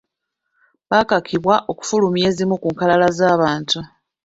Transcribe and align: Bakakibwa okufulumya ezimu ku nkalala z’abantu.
Bakakibwa 0.89 1.55
okufulumya 1.71 2.23
ezimu 2.29 2.55
ku 2.61 2.67
nkalala 2.73 3.07
z’abantu. 3.17 3.79